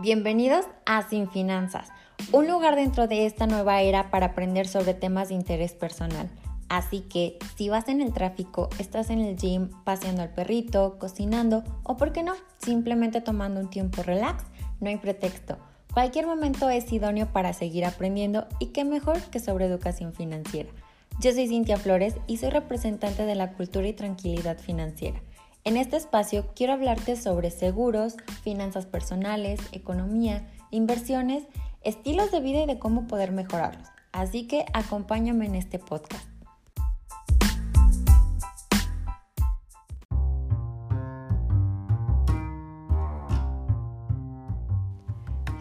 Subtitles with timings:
[0.00, 1.88] Bienvenidos a Sin Finanzas,
[2.30, 6.30] un lugar dentro de esta nueva era para aprender sobre temas de interés personal.
[6.68, 11.64] Así que si vas en el tráfico, estás en el gym, paseando al perrito, cocinando
[11.82, 14.44] o, por qué no, simplemente tomando un tiempo relax,
[14.78, 15.58] no hay pretexto.
[15.92, 20.70] Cualquier momento es idóneo para seguir aprendiendo y qué mejor que sobre educación financiera.
[21.18, 25.20] Yo soy Cintia Flores y soy representante de la cultura y tranquilidad financiera.
[25.68, 31.44] En este espacio quiero hablarte sobre seguros, finanzas personales, economía, inversiones,
[31.82, 33.86] estilos de vida y de cómo poder mejorarlos.
[34.10, 36.26] Así que acompáñame en este podcast.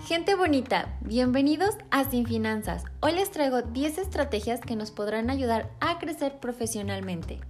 [0.05, 2.85] Gente bonita, bienvenidos a Sin Finanzas.
[3.01, 7.41] Hoy les traigo 10 estrategias que nos podrán ayudar a crecer profesionalmente.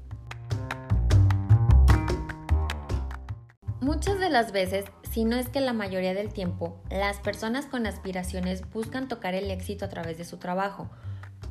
[3.79, 7.85] Muchas de las veces, si no es que la mayoría del tiempo, las personas con
[7.85, 10.89] aspiraciones buscan tocar el éxito a través de su trabajo,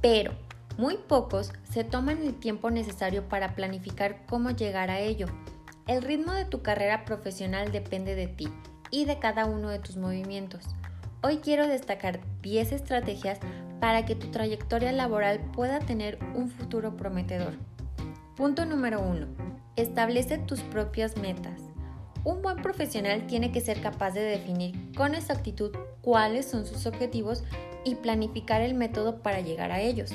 [0.01, 0.33] pero
[0.77, 5.27] muy pocos se toman el tiempo necesario para planificar cómo llegar a ello.
[5.87, 8.49] El ritmo de tu carrera profesional depende de ti
[8.91, 10.65] y de cada uno de tus movimientos.
[11.23, 13.39] Hoy quiero destacar 10 estrategias
[13.81, 17.55] para que tu trayectoria laboral pueda tener un futuro prometedor.
[18.35, 19.29] Punto número 1.
[19.77, 21.66] Establece tus propias metas.
[22.27, 27.45] Un buen profesional tiene que ser capaz de definir con exactitud cuáles son sus objetivos
[27.85, 30.13] y planificar el método para llegar a ellos.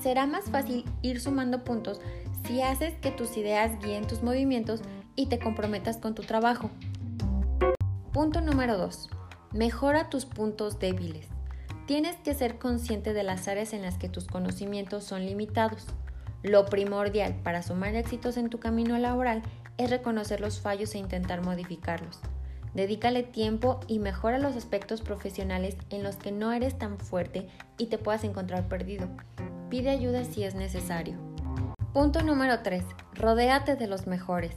[0.00, 2.00] Será más fácil ir sumando puntos
[2.46, 4.82] si haces que tus ideas guíen tus movimientos
[5.16, 6.70] y te comprometas con tu trabajo.
[8.12, 9.10] Punto número 2.
[9.50, 11.26] Mejora tus puntos débiles.
[11.88, 15.88] Tienes que ser consciente de las áreas en las que tus conocimientos son limitados.
[16.44, 19.42] Lo primordial para sumar éxitos en tu camino laboral
[19.78, 22.20] es reconocer los fallos e intentar modificarlos.
[22.74, 27.86] Dedícale tiempo y mejora los aspectos profesionales en los que no eres tan fuerte y
[27.86, 29.08] te puedas encontrar perdido.
[29.68, 31.16] Pide ayuda si es necesario.
[31.92, 32.82] Punto número 3.
[33.14, 34.54] Rodéate de los mejores.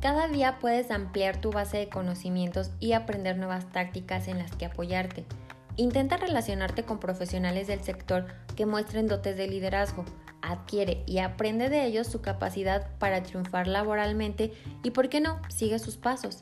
[0.00, 4.64] Cada día puedes ampliar tu base de conocimientos y aprender nuevas tácticas en las que
[4.64, 5.26] apoyarte.
[5.78, 10.04] Intenta relacionarte con profesionales del sector que muestren dotes de liderazgo,
[10.42, 14.52] adquiere y aprende de ellos su capacidad para triunfar laboralmente
[14.82, 16.40] y, por qué no, sigue sus pasos.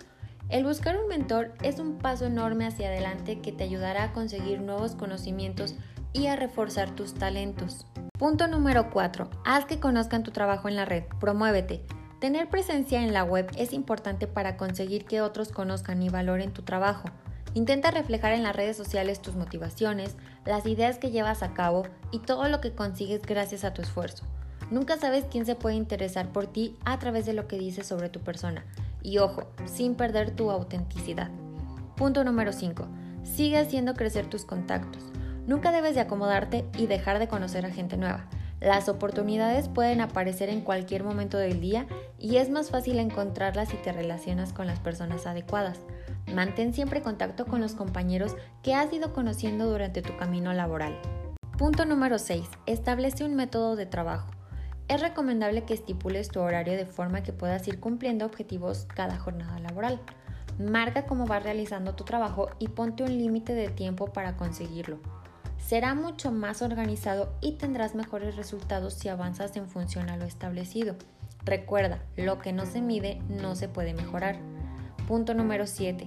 [0.48, 4.62] El buscar un mentor es un paso enorme hacia adelante que te ayudará a conseguir
[4.62, 5.74] nuevos conocimientos
[6.14, 7.86] y a reforzar tus talentos.
[8.18, 9.28] Punto número 4.
[9.44, 11.04] Haz que conozcan tu trabajo en la red.
[11.20, 11.84] Promuévete.
[12.22, 16.62] Tener presencia en la web es importante para conseguir que otros conozcan y valoren tu
[16.62, 17.10] trabajo.
[17.56, 22.18] Intenta reflejar en las redes sociales tus motivaciones, las ideas que llevas a cabo y
[22.18, 24.26] todo lo que consigues gracias a tu esfuerzo.
[24.70, 28.10] Nunca sabes quién se puede interesar por ti a través de lo que dices sobre
[28.10, 28.66] tu persona.
[29.02, 31.30] Y ojo, sin perder tu autenticidad.
[31.96, 32.88] Punto número 5.
[33.24, 35.04] Sigue haciendo crecer tus contactos.
[35.46, 38.28] Nunca debes de acomodarte y dejar de conocer a gente nueva.
[38.60, 41.86] Las oportunidades pueden aparecer en cualquier momento del día
[42.18, 45.80] y es más fácil encontrarlas si te relacionas con las personas adecuadas.
[46.34, 50.98] Mantén siempre contacto con los compañeros que has ido conociendo durante tu camino laboral.
[51.58, 52.48] Punto número 6.
[52.66, 54.30] Establece un método de trabajo.
[54.88, 59.58] Es recomendable que estipules tu horario de forma que puedas ir cumpliendo objetivos cada jornada
[59.58, 60.00] laboral.
[60.58, 64.98] Marca cómo vas realizando tu trabajo y ponte un límite de tiempo para conseguirlo.
[65.58, 70.96] Será mucho más organizado y tendrás mejores resultados si avanzas en función a lo establecido.
[71.44, 74.36] Recuerda, lo que no se mide no se puede mejorar.
[75.06, 76.06] Punto número 7.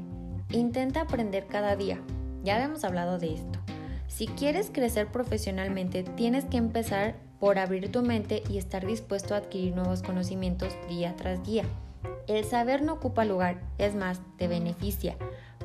[0.52, 2.00] Intenta aprender cada día.
[2.44, 3.60] Ya habíamos hablado de esto.
[4.08, 9.38] Si quieres crecer profesionalmente, tienes que empezar por abrir tu mente y estar dispuesto a
[9.38, 11.64] adquirir nuevos conocimientos día tras día.
[12.28, 15.16] El saber no ocupa lugar, es más, te beneficia.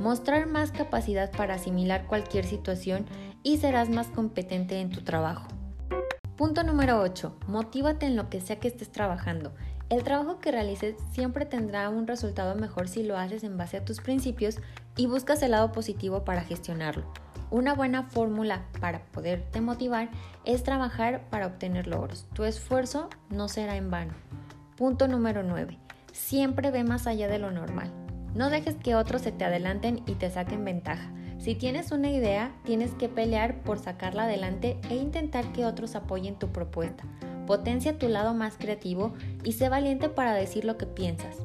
[0.00, 3.06] Mostrar más capacidad para asimilar cualquier situación
[3.44, 5.46] y serás más competente en tu trabajo.
[6.36, 7.36] Punto número 8.
[7.46, 9.52] Motívate en lo que sea que estés trabajando.
[9.90, 13.84] El trabajo que realices siempre tendrá un resultado mejor si lo haces en base a
[13.84, 14.56] tus principios
[14.96, 17.04] y buscas el lado positivo para gestionarlo.
[17.50, 20.08] Una buena fórmula para poderte motivar
[20.44, 22.26] es trabajar para obtener logros.
[22.32, 24.14] Tu esfuerzo no será en vano.
[24.76, 25.78] Punto número 9.
[26.12, 27.92] Siempre ve más allá de lo normal.
[28.34, 31.12] No dejes que otros se te adelanten y te saquen ventaja.
[31.44, 36.38] Si tienes una idea, tienes que pelear por sacarla adelante e intentar que otros apoyen
[36.38, 37.04] tu propuesta.
[37.46, 39.12] Potencia tu lado más creativo
[39.42, 41.36] y sé valiente para decir lo que piensas.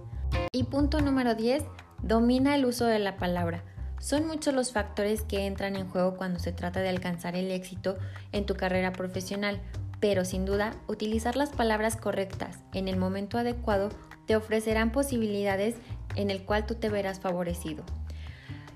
[0.54, 1.66] Y punto número 10,
[2.02, 3.66] domina el uso de la palabra.
[4.00, 7.98] Son muchos los factores que entran en juego cuando se trata de alcanzar el éxito
[8.32, 9.60] en tu carrera profesional,
[10.00, 13.90] pero sin duda utilizar las palabras correctas en el momento adecuado
[14.28, 15.76] te ofrecerán posibilidades
[16.16, 17.84] en el cual tú te verás favorecido.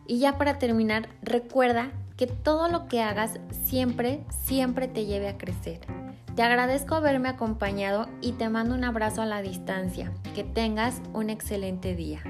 [0.08, 5.38] Y ya para terminar, recuerda que todo lo que hagas siempre, siempre te lleve a
[5.38, 5.80] crecer.
[6.36, 10.12] Te agradezco haberme acompañado y te mando un abrazo a la distancia.
[10.34, 12.22] Que tengas un excelente día.